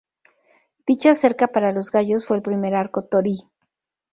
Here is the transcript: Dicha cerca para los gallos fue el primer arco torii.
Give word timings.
Dicha 0.87 1.13
cerca 1.13 1.45
para 1.49 1.71
los 1.71 1.91
gallos 1.91 2.25
fue 2.25 2.35
el 2.37 2.41
primer 2.41 2.73
arco 2.73 3.03
torii. 3.05 3.47